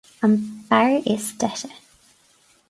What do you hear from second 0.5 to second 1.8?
beár is deise.